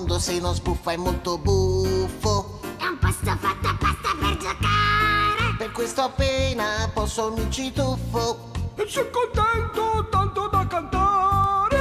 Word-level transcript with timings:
mondo 0.00 0.18
se 0.18 0.40
non 0.40 0.54
sbuffa 0.54 0.92
è 0.92 0.96
molto 0.96 1.36
buffo. 1.36 2.60
È 2.78 2.86
un 2.86 2.98
posto 2.98 3.36
fatto 3.36 3.68
apposta 3.68 4.08
per 4.18 4.36
giocare. 4.38 5.54
Per 5.58 5.72
questo 5.72 6.00
appena 6.00 6.90
posso 6.94 7.30
mi 7.32 7.50
ci 7.50 7.70
tuffo. 7.70 8.50
E 8.76 8.88
sono 8.88 9.10
contento 9.10 10.08
tanto 10.08 10.48
da 10.48 10.66
cantare. 10.66 11.78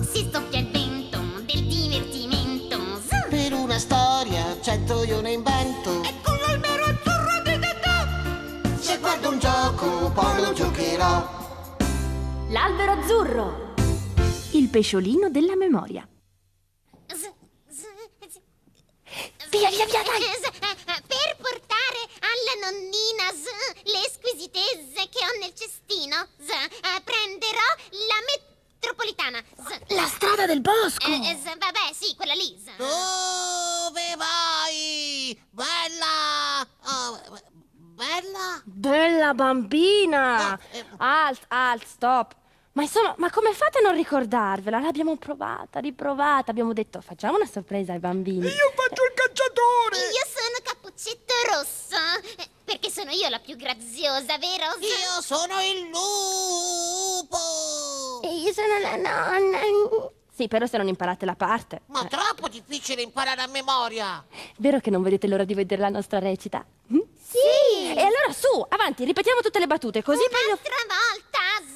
Si 0.00 0.28
soffia 0.32 0.58
il 0.58 0.70
vento 0.72 1.18
del 1.44 1.66
divertimento. 1.68 2.78
Zzz. 3.06 3.28
Per 3.28 3.52
una 3.52 3.78
storia 3.78 4.60
cento 4.60 5.04
io 5.04 5.20
ne 5.20 5.32
invento. 5.32 6.02
E 6.02 6.14
con 6.22 6.36
l'albero 6.46 6.84
azzurro 6.84 7.42
di 7.44 7.58
tetà. 7.60 8.76
Se 8.76 8.98
guardo 8.98 9.30
un 9.30 9.38
gioco 9.38 10.10
poi 10.10 10.40
lo 10.40 10.52
giocherò. 10.52 11.34
L'albero 12.48 12.92
azzurro. 12.92 13.74
Il 14.50 14.68
pesciolino 14.68 15.30
della 15.30 15.54
memoria. 15.54 16.08
Zzz, 17.08 17.30
zzz, 17.70 17.86
zzz. 18.18 18.40
Via, 19.56 19.70
via, 19.70 19.86
via, 19.86 20.02
dai. 20.02 20.20
Per 21.08 21.36
portare 21.40 22.00
alla 22.20 22.68
nonnina 22.68 23.32
Z, 23.32 23.48
le 23.84 24.06
squisitezze 24.12 25.08
che 25.08 25.24
ho 25.24 25.38
nel 25.40 25.54
cestino, 25.54 26.28
Z, 26.38 26.50
eh, 26.50 27.00
prenderò 27.02 27.64
la 27.90 28.20
metropolitana. 28.28 29.42
Z. 29.56 29.94
La 29.94 30.06
strada 30.08 30.44
del 30.44 30.60
bosco. 30.60 31.06
Eh, 31.06 31.30
eh, 31.30 31.38
Z, 31.42 31.56
vabbè, 31.56 31.90
sì, 31.94 32.14
quella 32.16 32.34
lì. 32.34 32.54
Z. 32.62 32.76
Dove 32.76 34.14
vai? 34.18 35.40
Bella! 35.48 36.66
Oh, 36.84 37.20
bella? 37.94 38.60
Bella 38.64 39.32
bambina. 39.32 40.52
Ah, 40.52 40.58
eh. 40.72 40.84
Alt, 40.98 41.44
alt, 41.48 41.86
stop. 41.86 42.36
Ma 42.76 42.82
insomma, 42.82 43.14
ma 43.16 43.30
come 43.30 43.54
fate 43.54 43.78
a 43.78 43.80
non 43.80 43.94
ricordarvela? 43.94 44.78
L'abbiamo 44.78 45.16
provata, 45.16 45.80
riprovata. 45.80 46.50
Abbiamo 46.50 46.74
detto, 46.74 47.00
facciamo 47.00 47.36
una 47.36 47.46
sorpresa 47.46 47.94
ai 47.94 47.98
bambini. 48.00 48.44
Io 48.44 48.72
faccio 48.74 49.02
il 49.56 49.88
cacciatore. 49.90 49.96
Io 50.12 50.26
sono 50.28 50.58
Cappuccetto 50.62 51.34
Rosso, 51.52 51.96
perché 52.64 52.90
sono 52.90 53.10
io 53.10 53.28
la 53.28 53.38
più 53.38 53.56
graziosa, 53.56 54.36
vero? 54.38 54.76
Io 54.80 55.20
sono 55.22 55.60
il 55.62 55.88
lupo! 55.88 57.38
E 58.22 58.34
io 58.34 58.52
sono 58.52 58.78
la 58.80 58.96
nonna. 58.96 59.58
Sì, 60.34 60.48
però 60.48 60.66
se 60.66 60.76
non 60.76 60.86
imparate 60.88 61.24
la 61.24 61.34
parte. 61.34 61.80
Ma 61.86 62.04
Eh, 62.04 62.08
troppo 62.08 62.48
difficile 62.48 63.00
imparare 63.00 63.40
a 63.40 63.46
memoria! 63.46 64.22
vero 64.58 64.80
che 64.80 64.90
non 64.90 65.02
vedete 65.02 65.26
l'ora 65.28 65.44
di 65.44 65.54
vedere 65.54 65.80
la 65.80 65.88
nostra 65.88 66.18
recita? 66.18 66.62
Mm? 66.92 66.98
Sì! 67.26 67.94
E 67.94 68.00
allora 68.02 68.32
su, 68.32 68.64
avanti, 68.68 69.04
ripetiamo 69.04 69.40
tutte 69.40 69.58
le 69.58 69.66
battute, 69.66 70.02
così 70.02 70.20
Un'altra 70.20 70.74
volta, 70.86 71.38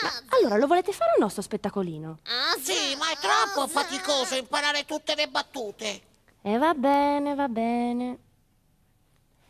Z. 0.00 0.24
Allora, 0.30 0.56
lo 0.56 0.66
volete 0.66 0.92
fare 0.92 1.12
o 1.16 1.20
no, 1.20 1.28
sto 1.28 1.42
spettacolino? 1.42 2.18
Ah, 2.24 2.56
Sì, 2.60 2.94
ma 2.96 3.10
è 3.10 3.16
troppo 3.18 3.66
faticoso 3.68 4.34
imparare 4.36 4.84
tutte 4.84 5.14
le 5.14 5.28
battute! 5.28 6.02
E 6.42 6.56
va 6.58 6.72
bene, 6.74 7.34
va 7.34 7.48
bene. 7.48 8.18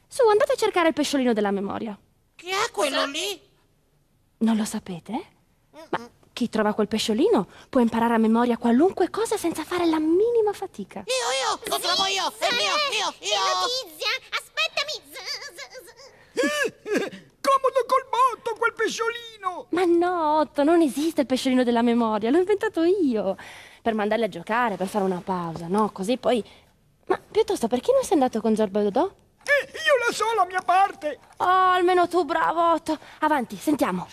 Su, 0.08 0.26
andate 0.26 0.52
a 0.52 0.56
cercare 0.56 0.88
il 0.88 0.94
pesciolino 0.94 1.32
della 1.32 1.52
memoria. 1.52 1.96
Chi 2.34 2.48
è 2.50 2.70
quello 2.72 3.06
lì? 3.06 3.40
Non 4.38 4.56
lo 4.56 4.64
sapete? 4.64 5.24
Ma 5.90 6.10
chi 6.32 6.48
trova 6.48 6.72
quel 6.72 6.88
pesciolino 6.88 7.46
può 7.68 7.80
imparare 7.80 8.14
a 8.14 8.18
memoria 8.18 8.56
qualunque 8.56 9.08
cosa 9.10 9.36
senza 9.36 9.62
fare 9.62 9.86
la 9.86 9.98
minima 10.00 10.52
fatica. 10.52 11.04
Io, 11.06 11.14
io! 11.54 11.60
Lo 11.66 11.74
Sì, 11.76 11.80
trovo 11.82 12.06
io! 12.06 12.32
È 12.38 12.48
mio, 12.52 12.74
io, 12.90 13.14
io! 13.20 13.42
Letizia, 13.60 14.10
aspettami! 14.30 14.94
Z, 15.12 15.16
z. 15.54 17.28
Comodo 17.40 17.84
col 17.86 18.06
botto 18.40 18.56
quel 18.58 18.72
pesciolino. 18.72 19.66
Ma 19.70 19.84
no, 19.84 20.38
Otto, 20.40 20.64
non 20.64 20.80
esiste 20.80 21.22
il 21.22 21.26
pesciolino 21.26 21.62
della 21.62 21.82
memoria, 21.82 22.30
l'ho 22.30 22.38
inventato 22.38 22.82
io. 22.82 23.36
Per 23.82 23.94
mandarli 23.94 24.24
a 24.24 24.28
giocare, 24.28 24.76
per 24.76 24.88
fare 24.88 25.04
una 25.04 25.20
pausa, 25.24 25.66
no? 25.68 25.90
Così 25.90 26.16
poi... 26.16 26.42
Ma 27.06 27.18
piuttosto, 27.18 27.66
perché 27.66 27.92
non 27.92 28.02
sei 28.02 28.14
andato 28.14 28.40
con 28.40 28.54
Zorbo 28.54 28.80
e 28.80 28.82
Dodò? 28.84 29.04
Eh, 29.04 29.70
io 29.72 30.06
la 30.06 30.12
so 30.12 30.32
la 30.34 30.44
mia 30.46 30.62
parte. 30.62 31.18
Oh, 31.38 31.44
almeno 31.44 32.08
tu, 32.08 32.24
bravo, 32.24 32.72
Otto. 32.72 32.98
Avanti, 33.20 33.56
sentiamo. 33.56 34.06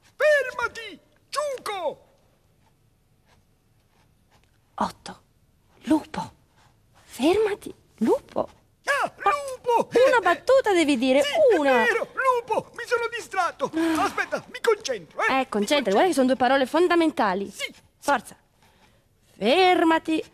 Fermati, 0.00 1.00
Ciuco. 1.28 2.04
Otto. 4.74 5.20
Lupo. 5.84 6.32
Fermati, 7.04 7.74
lupo. 7.98 8.48
Ah, 9.02 9.12
lupo. 9.22 9.88
Una 10.08 10.20
battuta 10.20 10.72
devi 10.72 10.96
dire, 10.98 11.22
Sì, 11.22 11.56
una. 11.58 11.82
È 11.82 11.84
vero, 11.86 12.08
lupo, 12.14 12.70
mi 12.76 12.84
sono 12.86 13.06
distratto. 13.14 13.70
Aspetta, 13.98 14.44
mi 14.52 14.60
concentro, 14.60 15.20
eh. 15.22 15.40
Eh, 15.40 15.48
concentrati, 15.48 15.90
guarda 15.90 16.08
che 16.08 16.14
sono 16.14 16.26
due 16.26 16.36
parole 16.36 16.66
fondamentali. 16.66 17.50
Sì. 17.50 17.72
Forza. 17.98 18.36
Fermati. 19.36 20.24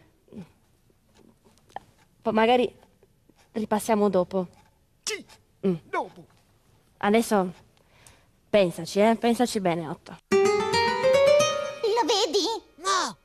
Poi 2.23 2.33
magari 2.33 2.75
ripassiamo 3.53 4.09
dopo. 4.09 4.47
Sì, 5.03 5.25
Mm. 5.67 5.75
dopo. 5.89 6.25
Adesso 6.99 7.53
pensaci, 8.51 9.01
eh, 9.01 9.17
pensaci 9.17 9.61
bene, 9.61 9.89
Otto. 9.89 10.17
Lo 10.31 12.03
vedi? 12.07 12.47
No! 12.77 13.17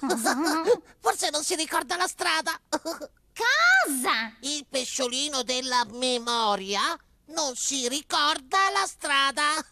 Forse 1.00 1.30
non 1.30 1.42
si 1.44 1.54
ricorda 1.56 1.96
la 1.96 2.06
strada! 2.06 2.52
Cosa? 3.40 4.34
Il 4.40 4.66
pesciolino 4.68 5.42
della 5.42 5.86
memoria 5.92 6.80
non 7.28 7.54
si 7.54 7.88
ricorda 7.88 8.58
la 8.70 8.84
strada! 8.86 9.42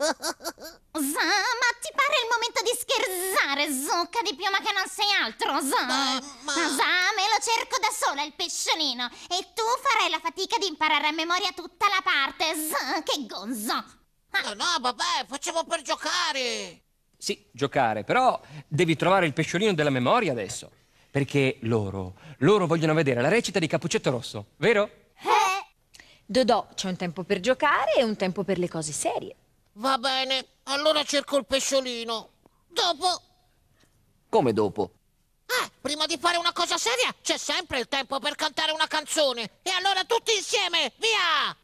Ma 0.99 1.71
ti 1.81 1.91
pare 1.95 2.17
il 2.23 2.29
momento 2.33 2.63
di 2.63 2.75
scherzare, 2.77 3.71
zucca 3.71 4.21
di 4.23 4.35
piuma 4.35 4.59
che 4.59 4.73
non 4.73 4.89
sei 4.89 5.07
altro, 5.23 5.61
Z? 5.61 5.71
Ma- 5.87 6.21
ma- 6.43 6.53
Z, 6.53 6.79
me 6.79 7.27
lo 7.29 7.39
cerco 7.43 7.79
da 7.79 7.91
sola 7.93 8.23
il 8.23 8.33
pesciolino 8.35 9.07
e 9.07 9.53
tu 9.55 9.63
farai 9.83 10.11
la 10.11 10.21
fatica 10.21 10.57
di 10.59 10.67
imparare 10.67 11.09
a 11.09 11.13
memoria 11.13 11.53
tutta 11.53 11.87
la 11.89 12.01
parte, 12.03 12.55
Z, 12.55 13.03
che 13.03 13.27
gonzo! 13.27 13.75
No, 14.31 14.55
no, 14.55 14.77
vabbè, 14.81 15.27
facciamo 15.27 15.65
per 15.65 15.83
giocare! 15.83 16.83
Sì, 17.19 17.49
giocare, 17.53 18.05
però 18.05 18.41
devi 18.67 18.97
trovare 18.97 19.27
il 19.27 19.33
pesciolino 19.33 19.75
della 19.75 19.91
memoria 19.91 20.33
adesso. 20.33 20.71
Perché 21.11 21.57
loro, 21.63 22.15
loro 22.39 22.67
vogliono 22.67 22.95
vedere 22.95 23.21
la 23.21 23.29
recita 23.29 23.59
di 23.59 23.67
Cappuccetto 23.67 24.11
Rosso, 24.11 24.47
vero? 24.57 24.91
Eh, 25.15 25.67
Dodò, 26.25 26.69
c'è 26.75 26.89
un 26.89 26.97
tempo 26.97 27.25
per 27.25 27.41
giocare 27.41 27.95
e 27.95 28.05
un 28.05 28.17
tempo 28.17 28.45
per 28.45 28.59
le 28.59 28.69
cose 28.69 28.93
serie. 28.93 29.35
Va 29.75 29.99
bene, 29.99 30.47
allora 30.65 31.03
cerco 31.05 31.39
il 31.39 31.47
pesciolino. 31.47 32.31
Dopo... 32.69 33.23
Come 34.29 34.53
dopo? 34.53 34.93
Eh, 35.47 35.71
prima 35.81 36.05
di 36.07 36.19
fare 36.19 36.37
una 36.37 36.53
cosa 36.53 36.77
seria 36.77 37.15
c'è 37.23 37.39
sempre 37.39 37.79
il 37.79 37.89
tempo 37.89 38.19
per 38.19 38.35
cantare 38.35 38.73
una 38.73 38.87
canzone. 38.87 39.59
E 39.63 39.71
allora 39.71 40.05
tutti 40.05 40.35
insieme, 40.35 40.93
via! 40.99 41.57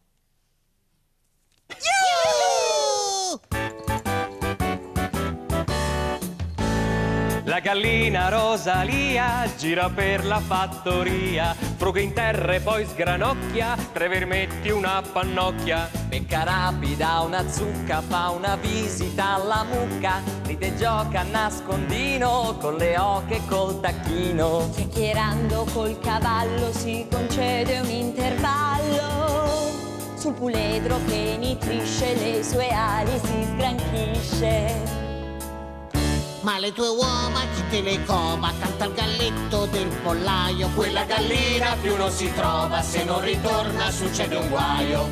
La 7.47 7.61
gallina 7.61 8.31
Rosalia 8.31 9.47
gira 9.59 9.91
per 9.91 10.25
la 10.25 10.41
fattoria, 10.41 11.55
fruga 11.77 12.01
in 12.01 12.15
terra 12.15 12.55
e 12.55 12.61
poi 12.61 12.87
sgranocchia, 12.87 13.77
tre 13.93 14.09
vermetti 14.09 14.71
una 14.71 15.03
pannocchia. 15.03 15.91
Becca 16.09 16.43
rapida 16.45 17.21
una 17.21 17.47
zucca, 17.47 18.01
fa 18.01 18.31
una 18.31 18.57
visita 18.57 19.35
alla 19.35 19.63
mucca, 19.63 20.23
ride 20.47 20.69
e 20.69 20.77
gioca 20.77 21.21
a 21.21 21.25
nascondino 21.25 22.57
con 22.59 22.77
le 22.77 22.99
oche 22.99 23.37
e 23.37 23.41
col 23.47 23.79
tacchino. 23.79 24.71
Chiacchierando 24.75 25.67
col 25.71 25.99
cavallo 26.01 26.73
si 26.73 27.07
concede 27.11 27.79
un 27.81 27.91
intervallo. 27.91 29.43
Sul 30.17 30.33
puledro 30.33 30.99
che 31.07 31.37
nitrisce 31.39 32.15
le 32.15 32.43
sue 32.43 32.71
ali 32.71 33.21
si 33.23 33.45
sgranchisce. 33.53 33.64
Ma 36.45 36.59
le 36.59 36.75
tue 36.75 36.89
uova 36.89 37.41
chi 37.55 37.63
te 37.71 37.81
le 37.81 38.05
cova? 38.05 38.53
Canta 38.61 38.85
il 38.85 38.93
galletto 38.93 39.65
del 39.65 39.89
pollaio. 40.03 40.69
Quella 40.75 41.05
gallina 41.05 41.75
più 41.81 41.97
non 41.97 42.11
si 42.11 42.31
trova, 42.35 42.83
se 42.83 43.03
non 43.03 43.23
ritorna 43.23 43.91
succede 43.91 44.37
un 44.37 44.49
guaio. 44.51 45.09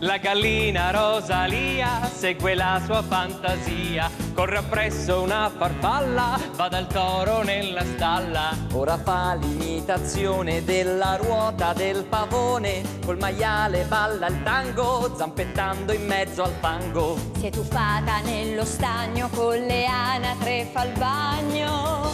La 0.00 0.16
gallina 0.16 0.90
Rosalia 0.90 2.10
segue 2.12 2.56
la 2.56 2.82
sua 2.84 3.02
fantasia, 3.02 4.10
corre 4.32 4.58
appresso 4.58 5.22
una 5.22 5.50
farfalla, 5.56 6.38
va 6.54 6.68
dal 6.68 6.86
toro 6.86 7.42
nella 7.42 7.84
stalla. 7.84 8.56
Ora 8.72 8.98
fa 8.98 9.34
l'imitazione 9.34 10.64
della 10.64 11.16
ruota 11.16 11.72
del 11.72 12.04
pavone, 12.04 12.82
col 13.04 13.18
maiale 13.18 13.84
balla 13.84 14.28
il 14.28 14.42
tango, 14.42 15.14
zampettando 15.16 15.92
in 15.92 16.06
mezzo 16.06 16.42
al 16.42 16.54
fango. 16.60 17.16
Si 17.38 17.46
è 17.46 17.50
tuffata 17.50 18.20
nello 18.20 18.64
stagno 18.64 19.28
con 19.34 19.58
le 19.58 19.86
anatre 19.86 20.68
fa 20.72 20.84
il 20.84 20.98
bagno. 20.98 22.08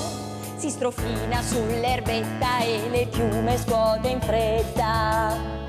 Si 0.57 0.71
strofina 0.71 1.43
sull'erbetta 1.43 2.61
e 2.61 2.89
le 2.91 3.07
piume 3.07 3.59
scuote 3.59 4.09
in 4.09 4.21
fretta. 4.21 5.66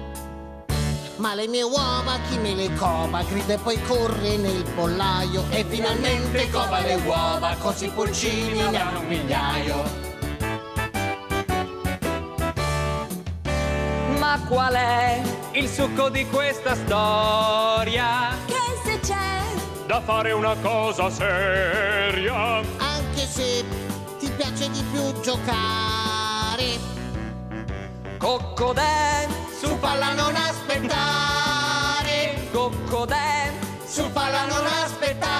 Ma 1.18 1.34
le 1.34 1.48
mie 1.48 1.64
uova 1.64 2.20
chi 2.30 2.38
me 2.38 2.54
le 2.54 2.72
cova? 2.76 3.24
Grida 3.24 3.54
e 3.54 3.58
poi 3.58 3.82
corre 3.84 4.38
nel 4.38 4.64
pollaio 4.76 5.44
e 5.50 5.66
finalmente 5.68 6.48
cova 6.52 6.80
le 6.80 6.96
uova, 7.06 7.56
così 7.60 7.86
i 7.86 7.90
pulcini 7.90 8.62
ne 8.70 8.80
hanno 8.80 9.00
un 9.00 9.08
migliaio. 9.08 9.84
Ma 14.20 14.40
qual 14.48 14.74
è? 14.74 15.22
Il 15.54 15.68
succo 15.68 16.10
di 16.10 16.28
questa 16.28 16.76
storia 16.76 18.36
Che 18.46 18.54
se 18.84 19.00
c'è 19.00 19.38
da 19.88 20.02
fare 20.02 20.34
una 20.34 20.56
cosa 20.62 21.10
seria. 21.10 22.58
Anche 22.78 23.26
se 23.28 23.64
ti 24.20 24.30
piace 24.36 24.70
di 24.70 24.84
più 24.92 25.20
giocare, 25.22 26.78
Coccodè, 28.18 29.37
su 29.60 29.78
palla 29.80 30.14
non 30.14 30.36
aspettare, 30.36 31.68
coccodè, 32.52 33.54
su 33.88 34.12
palla 34.12 34.46
non 34.46 34.64
aspettare. 34.68 35.36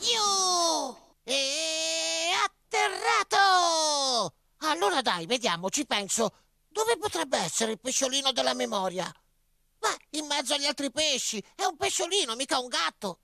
Iu! 0.00 0.96
E 1.24 2.30
atterrato! 2.42 4.32
Allora 4.60 5.02
dai, 5.02 5.26
vediamo, 5.26 5.68
ci 5.68 5.84
penso. 5.84 6.32
Dove 6.68 6.96
potrebbe 6.96 7.36
essere 7.36 7.72
il 7.72 7.80
pesciolino 7.80 8.32
della 8.32 8.54
memoria? 8.54 9.12
Ma 9.80 9.94
in 10.10 10.24
mezzo 10.26 10.54
agli 10.54 10.64
altri 10.64 10.90
pesci. 10.90 11.44
È 11.54 11.64
un 11.64 11.76
pesciolino, 11.76 12.34
mica 12.34 12.58
un 12.58 12.68
gatto. 12.68 13.18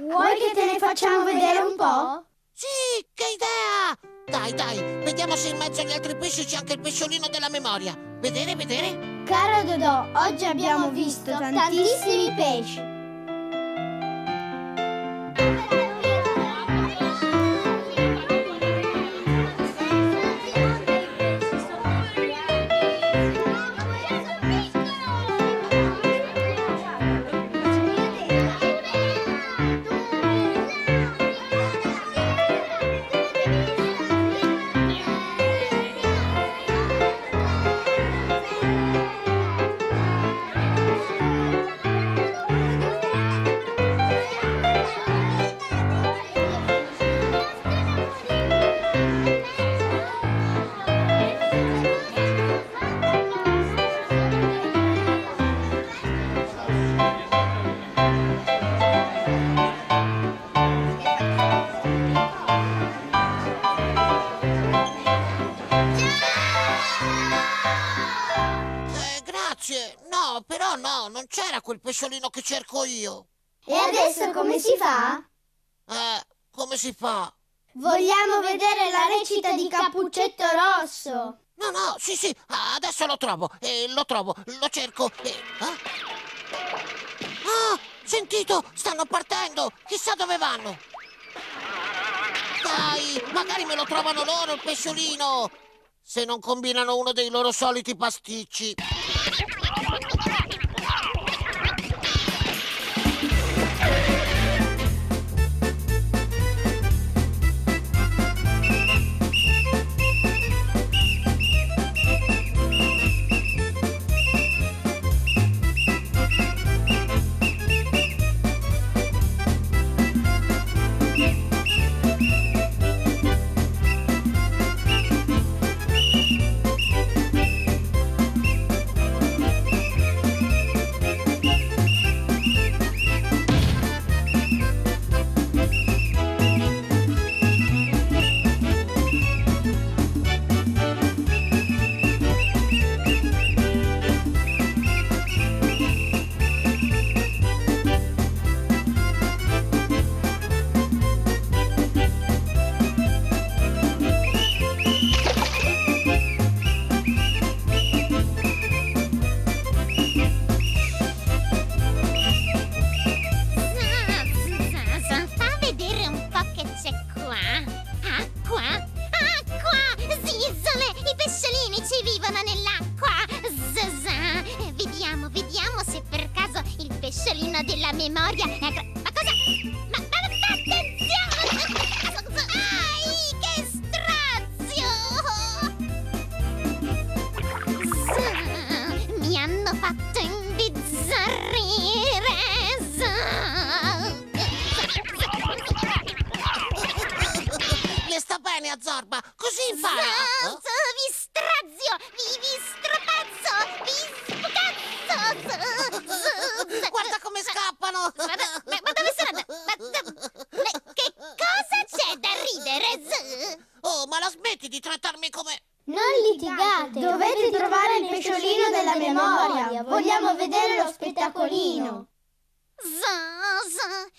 Vuoi 0.00 0.36
che 0.38 0.50
te 0.52 0.66
ne 0.66 0.78
facciamo 0.78 1.24
vedere 1.24 1.60
un 1.60 1.74
po'? 1.76 2.26
Sì, 2.52 2.66
che 3.14 3.24
idea! 3.34 4.15
Dai, 4.28 4.52
dai, 4.54 4.76
vediamo 5.04 5.36
se 5.36 5.50
in 5.50 5.56
mezzo 5.56 5.82
agli 5.82 5.92
altri 5.92 6.16
pesci 6.16 6.44
c'è 6.44 6.56
anche 6.56 6.72
il 6.72 6.80
pesciolino 6.80 7.28
della 7.28 7.48
memoria. 7.48 7.96
Vedere, 8.18 8.56
vedere? 8.56 9.22
Caro 9.24 9.62
Dodò, 9.62 10.04
oggi 10.14 10.44
abbiamo 10.44 10.90
visto 10.90 11.30
tantissimi 11.30 12.34
pesci. 12.34 12.94
Però 70.46 70.76
no, 70.76 71.08
non 71.08 71.26
c'era 71.26 71.60
quel 71.60 71.80
pesciolino 71.80 72.30
che 72.30 72.42
cerco 72.42 72.84
io. 72.84 73.26
E 73.64 73.74
adesso 73.74 74.30
come 74.30 74.58
si 74.58 74.76
fa? 74.76 75.22
Eh, 75.88 76.26
come 76.50 76.76
si 76.76 76.92
fa? 76.92 77.32
Vogliamo 77.72 78.40
vedere 78.40 78.90
la 78.90 79.06
recita 79.18 79.52
di 79.52 79.68
Cappuccetto 79.68 80.44
Rosso. 80.54 81.38
No, 81.56 81.70
no, 81.70 81.96
sì, 81.98 82.16
sì, 82.16 82.34
adesso 82.76 83.06
lo 83.06 83.16
trovo, 83.16 83.50
eh, 83.60 83.86
lo 83.88 84.04
trovo, 84.04 84.34
lo 84.60 84.68
cerco. 84.68 85.10
eh, 85.22 85.34
ah? 85.60 85.74
Ah, 87.44 87.78
sentito, 88.04 88.62
stanno 88.74 89.04
partendo, 89.06 89.70
chissà 89.86 90.14
dove 90.14 90.36
vanno. 90.36 90.78
Dai, 92.62 93.22
magari 93.32 93.64
me 93.64 93.74
lo 93.74 93.84
trovano 93.84 94.24
loro 94.24 94.52
il 94.52 94.60
pesciolino, 94.62 95.50
se 96.02 96.24
non 96.24 96.40
combinano 96.40 96.96
uno 96.96 97.12
dei 97.12 97.30
loro 97.30 97.52
soliti 97.52 97.96
pasticci. 97.96 98.74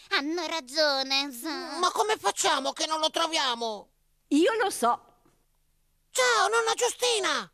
Hanno 0.09 0.45
ragione. 0.47 1.29
Ma 1.79 1.89
come 1.91 2.15
facciamo 2.17 2.71
che 2.71 2.85
non 2.85 2.99
lo 2.99 3.09
troviamo? 3.09 3.89
Io 4.29 4.53
lo 4.61 4.69
so. 4.69 4.99
Ciao, 6.11 6.47
nonna 6.49 6.73
Giustina. 6.75 7.51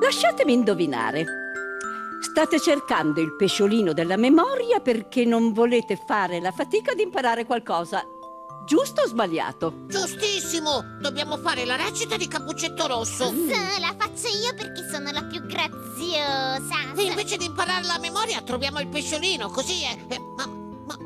Lasciatemi 0.00 0.52
indovinare. 0.52 1.24
State 2.20 2.60
cercando 2.60 3.20
il 3.20 3.36
pesciolino 3.36 3.92
della 3.92 4.16
memoria 4.16 4.80
perché 4.80 5.24
non 5.24 5.52
volete 5.52 5.96
fare 5.96 6.40
la 6.40 6.52
fatica 6.52 6.94
di 6.94 7.02
imparare 7.02 7.44
qualcosa. 7.44 8.04
Giusto 8.66 9.02
o 9.02 9.06
sbagliato? 9.06 9.86
Giustissimo! 9.86 10.84
Dobbiamo 11.00 11.36
fare 11.36 11.64
la 11.64 11.76
recita 11.76 12.16
di 12.16 12.28
Cappuccetto 12.28 12.86
Rosso. 12.86 13.26
Z, 13.28 13.78
la 13.80 13.94
faccio 13.98 14.28
io 14.28 14.54
perché 14.54 14.88
sono 14.90 15.10
la 15.10 15.22
più 15.24 15.44
graziosa. 15.44 16.92
E 16.96 17.02
invece 17.02 17.36
di 17.36 17.46
imparare 17.46 17.84
la 17.84 17.98
memoria 17.98 18.40
troviamo 18.42 18.80
il 18.80 18.88
pesciolino, 18.88 19.48
così 19.50 19.82
è. 19.82 19.96
eh, 20.14 20.18
ma, 20.36 20.46
ma, 20.46 20.96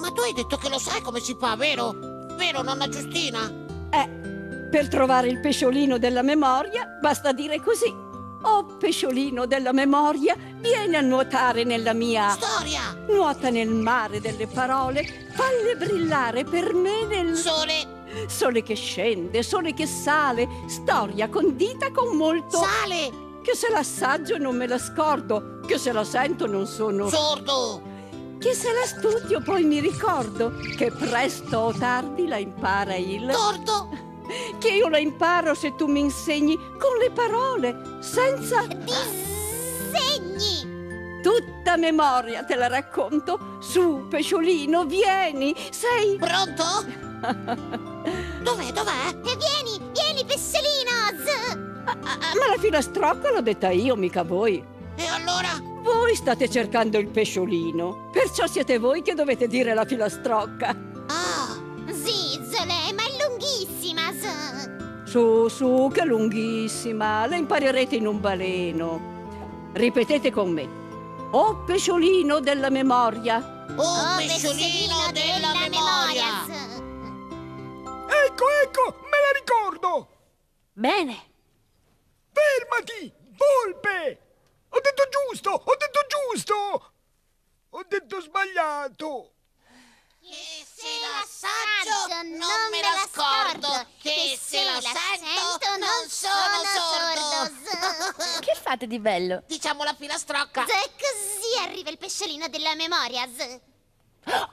ma 0.00 0.10
tu 0.10 0.20
hai 0.22 0.32
detto 0.32 0.56
che 0.56 0.68
lo 0.68 0.78
sai 0.78 1.00
come 1.02 1.20
si 1.20 1.36
fa, 1.38 1.54
vero? 1.56 1.92
Vero, 2.36 2.62
nonna 2.62 2.88
Giustina? 2.88 3.48
Eh, 3.90 4.68
per 4.70 4.88
trovare 4.88 5.28
il 5.28 5.40
pesciolino 5.40 5.98
della 5.98 6.22
memoria 6.22 6.98
basta 7.00 7.32
dire 7.32 7.60
così. 7.60 8.03
Oh 8.46 8.76
pesciolino 8.78 9.46
della 9.46 9.72
memoria, 9.72 10.36
vieni 10.58 10.96
a 10.96 11.00
nuotare 11.00 11.64
nella 11.64 11.94
mia... 11.94 12.28
Storia! 12.30 12.94
Nuota 13.08 13.48
nel 13.48 13.70
mare 13.70 14.20
delle 14.20 14.46
parole, 14.46 15.30
falle 15.32 15.76
brillare 15.76 16.44
per 16.44 16.74
me 16.74 17.04
nel... 17.06 17.34
Sole! 17.36 17.92
Sole 18.26 18.62
che 18.62 18.74
scende, 18.74 19.42
sole 19.42 19.72
che 19.72 19.86
sale, 19.86 20.46
storia 20.66 21.28
condita 21.30 21.90
con 21.90 22.16
molto... 22.16 22.58
Sale! 22.58 23.40
Che 23.42 23.56
se 23.56 23.70
l'assaggio 23.70 24.36
non 24.36 24.56
me 24.56 24.66
la 24.66 24.78
scordo, 24.78 25.60
che 25.66 25.78
se 25.78 25.92
la 25.92 26.04
sento 26.04 26.46
non 26.46 26.66
sono... 26.66 27.08
Sordo! 27.08 27.92
Che 28.38 28.52
se 28.52 28.72
la 28.72 28.84
studio 28.84 29.40
poi 29.40 29.64
mi 29.64 29.80
ricordo, 29.80 30.52
che 30.76 30.90
presto 30.90 31.58
o 31.58 31.72
tardi 31.72 32.26
la 32.26 32.36
impara 32.36 32.94
il... 32.94 33.26
Tordo! 33.30 33.88
Che 34.58 34.68
io 34.68 34.88
la 34.88 34.98
imparo 34.98 35.54
se 35.54 35.74
tu 35.76 35.86
mi 35.86 36.00
insegni 36.00 36.56
con 36.56 36.96
le 36.98 37.10
parole, 37.10 37.93
senza... 38.04 38.66
Disegni! 39.86 40.72
Tutta 41.22 41.76
memoria 41.76 42.44
te 42.44 42.54
la 42.54 42.68
racconto. 42.68 43.56
Su, 43.60 44.06
pesciolino, 44.08 44.84
vieni, 44.84 45.54
sei... 45.70 46.18
Pronto? 46.18 46.84
Dov'è, 48.42 48.72
dov'è? 48.72 49.08
E 49.08 49.36
vieni, 49.36 49.80
vieni, 49.92 50.24
pesciolino! 50.26 50.90
Z. 51.24 51.58
Ah, 51.86 51.96
ah, 52.02 52.18
ma 52.38 52.46
la 52.54 52.58
filastrocca 52.58 53.30
l'ho 53.30 53.40
detta 53.40 53.70
io, 53.70 53.96
mica 53.96 54.22
voi. 54.22 54.62
E 54.96 55.06
allora? 55.06 55.48
Voi 55.82 56.14
state 56.14 56.48
cercando 56.50 56.98
il 56.98 57.08
pesciolino, 57.08 58.10
perciò 58.12 58.46
siete 58.46 58.78
voi 58.78 59.02
che 59.02 59.14
dovete 59.14 59.48
dire 59.48 59.74
la 59.74 59.84
filastrocca. 59.84 60.76
Ah! 61.08 61.62
Zizzole, 61.90 62.92
ma 62.94 63.02
è 63.02 63.26
lunghissima, 63.26 64.12
Z. 64.12 64.83
Su, 65.14 65.46
su, 65.46 65.92
che 65.94 66.04
lunghissima, 66.04 67.24
la 67.28 67.36
imparerete 67.36 67.94
in 67.94 68.08
un 68.08 68.20
baleno. 68.20 69.70
Ripetete 69.72 70.32
con 70.32 70.50
me. 70.50 70.68
Oh 71.30 71.62
pesciolino 71.62 72.40
della 72.40 72.68
memoria. 72.68 73.36
Oh, 73.76 74.16
pesciolino 74.16 75.12
della 75.12 75.52
memoria! 75.52 76.44
Z. 76.46 76.82
Ecco, 78.26 78.44
ecco, 78.64 78.96
me 79.02 79.18
la 79.22 79.38
ricordo! 79.38 80.08
Bene. 80.72 81.16
Fermati, 82.32 83.12
volpe! 83.36 84.20
Ho 84.68 84.80
detto 84.80 85.04
giusto, 85.30 85.50
ho 85.50 85.76
detto 85.76 86.00
giusto! 86.08 86.92
Ho 87.70 87.84
detto 87.88 88.20
sbagliato! 88.20 89.33
Che 90.26 90.64
se 90.74 90.88
l'assaggio 91.00 92.22
non 92.22 92.70
me 92.70 92.80
la 92.80 93.06
scordo, 93.12 93.86
che 94.00 94.38
se 94.42 94.64
la 94.64 94.80
sento 94.80 95.76
non 95.78 96.08
sono 96.08 96.62
sordo. 96.64 98.40
Che 98.40 98.54
fate 98.54 98.86
di 98.86 98.98
bello? 98.98 99.42
Diciamo 99.46 99.84
la 99.84 99.92
filastrocca. 99.92 100.64
Z, 100.64 100.70
così 100.70 101.62
arriva 101.62 101.90
il 101.90 101.98
pesciolino 101.98 102.48
della 102.48 102.74
memoria, 102.74 103.28
Z. 103.36 103.60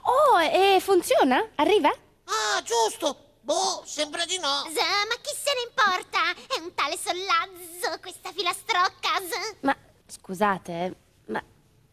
Oh, 0.02 0.40
e 0.42 0.78
funziona? 0.78 1.42
Arriva? 1.54 1.88
Ah, 1.88 2.62
giusto. 2.62 3.36
Boh, 3.40 3.82
sembra 3.86 4.26
di 4.26 4.38
no. 4.38 4.68
Z, 4.70 4.76
ma 4.76 5.14
chi 5.22 5.34
se 5.34 5.52
ne 5.54 5.62
importa? 5.68 6.54
È 6.54 6.60
un 6.60 6.74
tale 6.74 6.98
sollazzo 6.98 7.98
questa 8.00 8.30
filastrocca, 8.30 9.20
Z. 9.26 9.56
Ma 9.60 9.74
scusate, 10.06 10.96
ma 11.28 11.42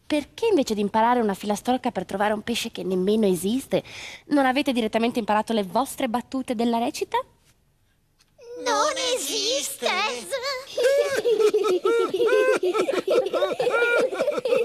perché 0.09 0.47
invece 0.47 0.73
di 0.73 0.81
imparare 0.81 1.19
una 1.19 1.35
filastrocca 1.35 1.91
per 1.91 2.03
trovare 2.03 2.33
un 2.33 2.41
pesce 2.41 2.71
che 2.71 2.81
nemmeno 2.81 3.27
esiste, 3.27 3.83
non 4.29 4.47
avete 4.47 4.71
direttamente 4.71 5.19
imparato 5.19 5.53
le 5.53 5.61
vostre 5.61 6.09
battute 6.09 6.55
della 6.55 6.79
recita? 6.79 7.19
Non 8.63 8.91
esiste, 9.15 9.85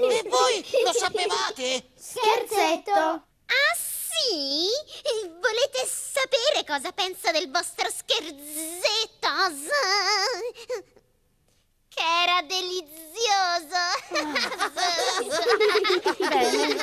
E 0.01 0.23
voi 0.27 0.65
lo 0.83 0.93
sapevate? 0.93 1.89
Scherzetto! 1.93 2.91
Ah 2.91 3.75
sì? 3.77 4.65
Volete 5.29 5.85
sapere 5.85 6.65
cosa 6.65 6.91
penso 6.91 7.29
del 7.31 7.51
vostro 7.51 7.87
scherzetto? 7.95 9.29
Z? 9.53 9.69
Che 11.95 12.03
era 12.03 12.41
delizioso! 12.41 13.05
Bene. 16.27 16.77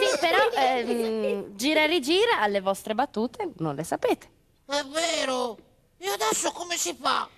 Sì, 0.00 0.18
però 0.18 0.48
ehm, 0.54 1.56
gira 1.56 1.82
e 1.82 1.86
rigira 1.86 2.40
alle 2.40 2.59
vostre 2.70 2.94
battute 2.94 3.50
non 3.58 3.74
le 3.74 3.82
sapete. 3.82 4.28
È 4.64 4.84
vero. 4.84 5.58
E 5.98 6.06
adesso 6.06 6.52
come 6.52 6.76
si 6.76 6.94
fa? 6.94 7.28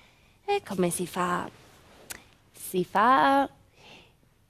E 0.45 0.63
come 0.67 0.91
si 0.91 1.07
fa? 1.07 1.49
Si 2.53 2.85
fa 2.85 3.49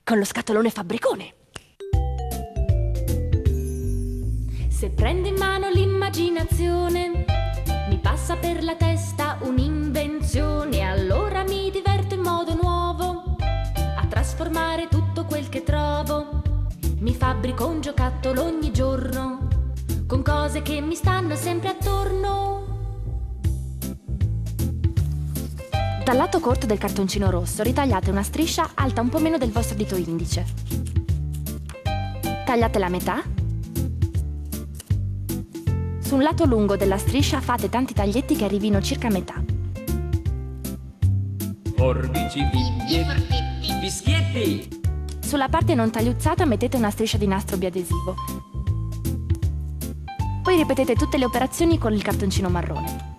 con 0.02 0.18
lo 0.18 0.24
scatolone 0.24 0.70
fabbricone. 0.70 1.34
Se 4.68 4.90
prendo 4.90 5.28
in 5.28 5.36
mano 5.36 5.70
l'immaginazione, 5.70 7.24
mi 7.88 7.98
passa 7.98 8.34
per 8.36 8.64
la 8.64 8.74
testa 8.74 9.38
un'invenzione, 9.42 10.80
allora 10.80 11.44
mi 11.44 11.70
diverto 11.70 12.14
in 12.14 12.22
modo 12.22 12.54
nuovo 12.54 13.36
a 13.38 14.04
trasformare 14.08 14.88
tutto 14.88 15.24
quel 15.26 15.48
che 15.48 15.62
trovo. 15.62 16.42
Mi 16.98 17.14
fabbrico 17.14 17.66
un 17.66 17.80
giocattolo 17.80 18.42
ogni 18.42 18.72
giorno 18.72 19.41
con 20.12 20.22
cose 20.22 20.60
che 20.60 20.78
mi 20.82 20.94
stanno 20.94 21.34
sempre 21.36 21.70
attorno. 21.70 22.64
Dal 26.04 26.16
lato 26.18 26.38
corto 26.38 26.66
del 26.66 26.76
cartoncino 26.76 27.30
rosso 27.30 27.62
ritagliate 27.62 28.10
una 28.10 28.22
striscia 28.22 28.72
alta 28.74 29.00
un 29.00 29.08
po' 29.08 29.20
meno 29.20 29.38
del 29.38 29.50
vostro 29.50 29.74
dito 29.74 29.96
indice. 29.96 30.44
Tagliate 32.44 32.78
la 32.78 32.90
metà. 32.90 33.22
Su 36.00 36.16
un 36.16 36.22
lato 36.22 36.44
lungo 36.44 36.76
della 36.76 36.98
striscia 36.98 37.40
fate 37.40 37.70
tanti 37.70 37.94
taglietti 37.94 38.36
che 38.36 38.44
arrivino 38.44 38.82
circa 38.82 39.06
a 39.06 39.12
metà. 39.12 39.42
Forbici, 41.74 42.46
fischietti, 42.50 43.80
fischietti. 43.80 44.80
Sulla 45.20 45.48
parte 45.48 45.74
non 45.74 45.90
tagliuzzata 45.90 46.44
mettete 46.44 46.76
una 46.76 46.90
striscia 46.90 47.16
di 47.16 47.26
nastro 47.26 47.56
biadesivo. 47.56 48.51
Poi 50.52 50.60
ripetete 50.60 50.96
tutte 50.96 51.16
le 51.16 51.24
operazioni 51.24 51.78
con 51.78 51.94
il 51.94 52.02
cartoncino 52.02 52.50
marrone. 52.50 53.16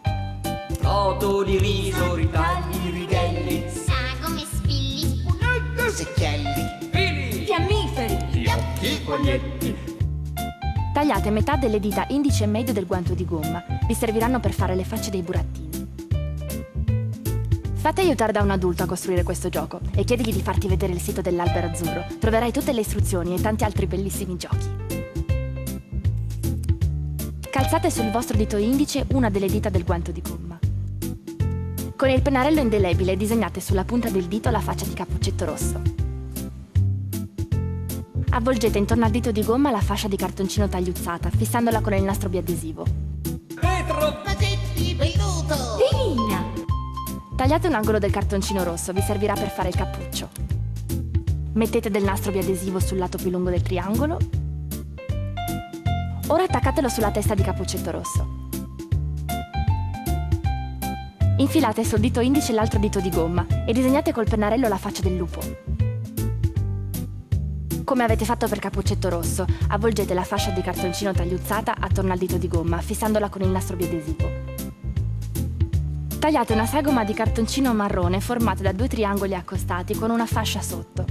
Roto 0.82 1.42
di 1.42 1.58
riso, 1.58 2.13
ritagli, 2.13 2.92
righelli, 2.92 3.66
Sagome, 3.72 4.46
spilli, 4.46 5.24
Secchielli. 5.90 6.90
fili, 6.92 7.46
Fiammiferi. 7.46 8.18
fiocchi, 8.30 8.88
foglietti. 9.04 9.75
Tagliate 10.94 11.32
metà 11.32 11.56
delle 11.56 11.80
dita 11.80 12.06
indice 12.10 12.44
e 12.44 12.48
medio 12.48 12.72
del 12.72 12.86
guanto 12.86 13.16
di 13.16 13.25
gomma. 13.25 13.63
Vi 13.88 13.96
serviranno 13.96 14.40
per 14.40 14.52
fare 14.52 14.75
le 14.75 14.84
facce 14.84 15.10
dei 15.10 15.24
burattini. 15.24 15.70
Fate 17.74 18.02
aiutare 18.02 18.32
da 18.32 18.44
un 18.44 18.52
adulto 18.52 18.84
a 18.84 18.86
costruire 18.86 19.24
questo 19.24 19.50
gioco 19.50 19.80
e 19.96 20.04
chiedigli 20.04 20.34
di 20.34 20.42
farti 20.44 20.68
vedere 20.68 20.94
il 20.94 21.02
sito 21.02 21.22
dell'albero 21.22 21.66
azzurro. 21.66 22.06
Troverai 22.20 22.52
tutte 22.52 22.74
le 22.74 22.82
istruzioni 22.82 23.34
e 23.34 23.42
tanti 23.42 23.63
altri 23.63 23.88
bellissimi 23.88 24.38
giochi. 24.38 24.83
Calzate 27.53 27.91
sul 27.91 28.10
vostro 28.10 28.36
dito 28.36 28.57
indice 28.57 29.05
una 29.10 29.29
delle 29.29 29.45
dita 29.45 29.69
del 29.69 29.83
guanto 29.83 30.12
di 30.12 30.24
gomma. 30.24 30.57
Con 31.95 32.10
il 32.10 32.24
pennarello 32.24 32.60
indelebile 32.60 33.15
disegnate 33.15 33.62
sulla 33.62 33.83
punta 33.83 34.10
del 34.10 34.24
dito 34.24 34.50
la 34.50 34.60
faccia 34.60 34.86
di 34.86 34.93
Cappuccetto 34.95 35.45
Rosso. 35.45 35.79
Avvolgete 38.31 38.79
intorno 38.79 39.05
al 39.05 39.12
dito 39.12 39.31
di 39.31 39.43
gomma 39.43 39.69
la 39.69 39.81
fascia 39.81 40.07
di 40.07 40.15
cartoncino 40.15 40.67
tagliuzzata, 40.67 41.29
fissandola 41.29 41.81
con 41.81 41.93
il 41.93 42.01
nastro 42.01 42.27
biadesivo. 42.27 42.86
Vetro, 43.22 44.22
Pagetti, 44.24 44.95
benvenuto. 44.95 45.55
Divina. 45.91 46.43
Tagliate 47.36 47.67
un 47.67 47.75
angolo 47.75 48.00
del 48.00 48.10
cartoncino 48.10 48.63
rosso, 48.63 48.93
vi 48.93 49.01
servirà 49.01 49.36
per 49.36 49.51
fare 49.51 49.69
il 49.69 49.75
cappuccio. 49.75 50.27
Mettete 51.53 51.91
del 51.91 52.03
nastro 52.03 52.31
biadesivo 52.31 52.79
sul 52.79 52.98
lato 52.98 53.19
più 53.19 53.29
lungo 53.29 53.51
del 53.51 53.62
triangolo. 53.62 54.41
Ora 56.27 56.44
attaccatelo 56.44 56.88
sulla 56.88 57.12
testa 57.12 57.36
di 57.36 57.44
Cappuccetto 57.44 57.92
Rosso. 57.92 58.42
Infilate 61.38 61.84
sul 61.84 62.00
dito 62.00 62.22
indice 62.22 62.53
l'altro 62.53 62.80
dito 62.80 63.00
di 63.01 63.10
gomma 63.10 63.46
e 63.65 63.74
disegnate 63.74 64.13
col 64.13 64.30
pennarello 64.30 64.68
la 64.68 64.77
faccia 64.77 65.01
del 65.01 65.18
lupo. 65.18 65.42
come 67.84 68.06
avete 68.06 68.25
fatto 68.25 68.48
per 68.48 68.58
Cappuccetto 68.58 69.10
Rosso. 69.10 69.46
Avvolgete 69.68 70.15
la 70.15 70.24
fascia 70.24 70.50
di 70.50 70.62
cartoncino 70.62 71.12
tagliuzzata 71.12 71.75
attorno 71.77 72.13
al 72.13 72.18
dito 72.18 72.38
di 72.38 72.48
gomma, 72.48 72.80
fissandola 72.80 73.30
con 73.30 73.42
il 73.44 73.50
nastro 73.50 73.75
biadesivo. 73.75 74.32
Tagliate 76.18 76.53
una 76.53 76.65
sagoma 76.65 77.03
di 77.03 77.13
cartoncino 77.13 77.74
marrone 77.74 78.20
formata 78.20 78.63
da 78.63 78.72
due 78.72 78.88
triangoli 78.88 79.36
accostati 79.36 79.94
con 79.94 80.10
una 80.10 80.25
fascia 80.25 80.62
sotto. 80.62 81.06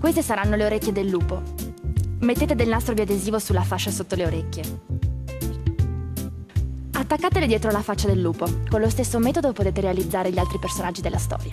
Queste 0.00 0.22
saranno 0.22 0.56
le 0.56 0.64
orecchie 0.64 0.92
del 0.92 1.08
lupo. 1.08 1.55
Mettete 2.18 2.54
del 2.54 2.68
nastro 2.68 2.94
biadesivo 2.94 3.38
sulla 3.38 3.62
fascia 3.62 3.90
sotto 3.90 4.14
le 4.14 4.26
orecchie. 4.26 4.64
Attaccatele 6.92 7.46
dietro 7.46 7.70
la 7.70 7.82
faccia 7.82 8.06
del 8.08 8.20
lupo. 8.20 8.46
Con 8.68 8.80
lo 8.80 8.88
stesso 8.88 9.18
metodo 9.18 9.52
potete 9.52 9.80
realizzare 9.80 10.30
gli 10.30 10.38
altri 10.38 10.58
personaggi 10.58 11.02
della 11.02 11.18
storia. 11.18 11.52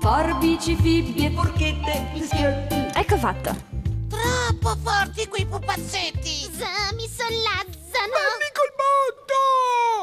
Forbici, 0.00 0.76
fibbie, 0.76 1.30
forchette. 1.30 2.92
Ecco 2.94 3.16
fatto. 3.16 3.56
Troppo 4.08 4.76
forti 4.82 5.26
quei 5.26 5.46
pupazzetti! 5.46 6.48
Z, 6.52 6.94
mi 6.94 7.08
sollazzano. 7.08 8.45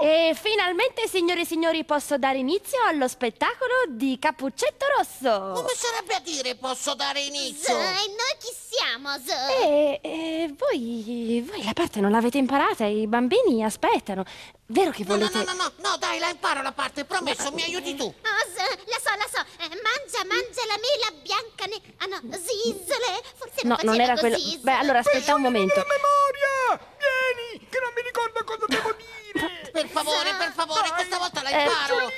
E 0.04 0.36
finalmente, 0.38 1.08
signore 1.08 1.42
e 1.42 1.46
signori, 1.46 1.86
posso 1.86 2.18
dare 2.18 2.38
inizio 2.38 2.78
allo 2.84 3.08
spettacolo 3.08 3.72
di 3.88 4.20
Cappuccetto 4.20 4.86
Rosso. 4.98 5.54
Come 5.54 5.74
sarebbe 5.74 6.14
a 6.16 6.20
dire 6.20 6.56
posso 6.56 6.94
dare 6.94 7.22
inizio? 7.22 7.74
e 7.80 8.08
noi 8.08 8.36
chi 8.38 8.52
siamo, 8.70 9.10
Z? 9.18 9.30
E, 9.64 10.00
e 10.04 10.54
voi, 10.58 11.42
voi 11.48 11.64
la 11.64 11.72
parte 11.72 12.02
non 12.02 12.12
l'avete 12.12 12.38
imparata, 12.38 12.84
i 12.84 13.08
bambini 13.08 13.64
aspettano. 13.64 14.26
Vero 14.66 14.92
che 14.92 15.06
No, 15.06 15.16
no, 15.16 15.30
volete... 15.30 15.38
no, 15.38 15.54
no, 15.54 15.54
no, 15.54 15.72
no, 15.90 15.98
dai, 15.98 16.20
la 16.20 16.28
imparo 16.30 16.62
la 16.62 16.72
parte, 16.74 17.06
promesso, 17.06 17.54
mi 17.54 17.64
aiuti 17.64 17.96
tu. 17.96 18.04
Oh, 18.04 18.52
Z, 18.52 18.58
la 18.58 19.00
so, 19.00 19.16
la 19.16 19.28
so. 19.32 19.40
Eh, 19.64 19.70
mangia, 19.70 20.26
mangia 20.28 20.66
la 20.68 20.80
mela 20.84 21.22
bianca. 21.22 21.66
Ne... 21.66 21.80
Ah 22.00 22.08
no, 22.08 22.20
zizzole. 22.36 23.24
Forse 23.36 23.62
No, 23.64 23.78
non 23.84 23.86
non 23.86 23.96
faceva 23.96 24.04
era 24.04 24.18
quello... 24.20 24.36
così, 24.36 24.50
Z. 24.58 24.60
Beh, 24.64 24.72
allora 24.74 25.00
aspetta 25.00 25.34
un 25.36 25.42
momento. 25.42 25.76
La 25.76 25.86
memoria! 25.86 26.92
Vieni, 26.98 27.68
che 27.70 27.80
non 27.80 27.92
mi 27.96 28.02
ricordo 28.02 28.44
cosa 28.44 28.66
devo 28.68 28.92
dire! 28.93 28.93
Per 29.34 29.88
favore, 29.88 30.30
per 30.38 30.52
favore, 30.54 30.90
questa 30.94 31.18
volta 31.18 31.42
la 31.42 31.50
Eh, 31.50 31.64
imparo. 31.64 31.98
Dai, 31.98 32.12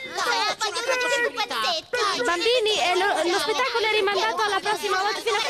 voglio 0.60 0.82
un'altra 0.84 0.96
possibilità. 1.00 1.56
Dai, 1.64 2.24
Bambini, 2.26 2.76
eh, 2.76 2.96
lo, 3.00 3.40
spettacolo 3.40 3.86
è 3.88 3.92
rimandato 3.94 4.42
alla 4.42 4.60
prossima 4.60 5.00
volta 5.00 5.20
fino 5.22 5.36
a... 5.38 5.42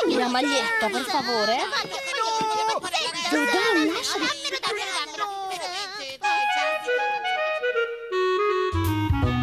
Dammi 0.00 0.14
la 0.16 0.28
maglietta, 0.28 0.88
per 0.88 1.02
favore. 1.02 1.56
Dai, 3.30 3.92
lasciami. 3.92 4.26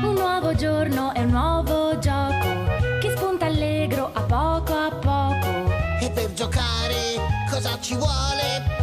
Un 0.04 0.14
nuovo 0.14 0.56
giorno 0.56 1.14
è 1.14 1.20
un 1.20 1.30
nuovo 1.30 1.98
gioco 2.00 3.00
che 3.02 3.14
spunta 3.16 3.48
allegro 3.48 4.12
a 4.14 4.22
poco 4.22 4.74
a 4.74 4.90
poco. 4.92 5.74
E 6.00 6.10
per 6.12 6.32
giocare 6.34 7.20
cosa 7.50 7.78
ci 7.82 7.96
vuole? 7.96 8.81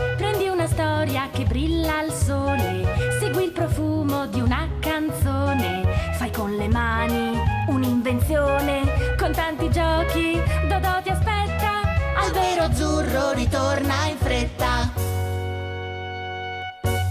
Storia 0.79 1.29
che 1.33 1.43
brilla 1.43 1.99
al 1.99 2.13
sole, 2.13 3.17
segui 3.19 3.43
il 3.43 3.51
profumo 3.51 4.29
di 4.29 4.39
una 4.39 4.69
canzone, 4.79 5.83
fai 6.17 6.31
con 6.31 6.55
le 6.55 6.69
mani 6.69 7.37
un'invenzione, 7.67 9.17
con 9.19 9.33
tanti 9.33 9.69
giochi 9.73 10.41
Dodò 10.69 11.03
ti 11.03 11.09
aspetta, 11.09 11.81
albero 12.15 12.63
azzurro 12.63 13.33
ritorna 13.33 14.07
in 14.07 14.19
fretta. 14.19 14.93